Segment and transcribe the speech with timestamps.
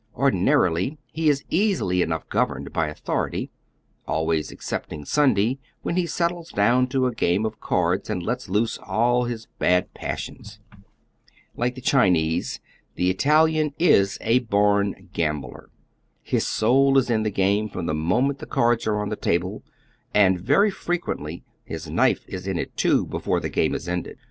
[0.15, 3.51] Ordinarily be is easily enough governed by authority—
[4.07, 8.79] always excepting Sunday, when he settles down to a game of cards and lets loose
[8.79, 10.59] all liis bad passions.
[11.55, 12.59] Like the Chinese,
[12.95, 15.69] the Italian is a horn gambler.
[15.69, 15.69] jtCoo'^lc TJIE ITALIAN IN NEW
[16.01, 16.21] YORK.
[16.23, 19.15] 53 His soul is ill the game from the moment the cards are ou the
[19.15, 19.61] table,
[20.15, 24.17] aud very fi'equeutly his knife is in it too before tlie game is ended.